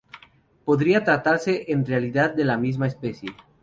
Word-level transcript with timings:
Podría 0.65 1.03
tratarse 1.03 1.65
en 1.71 1.85
realidad 1.85 2.33
de 2.33 2.43
la 2.43 2.57
misma 2.57 2.87
especie. 2.87 3.29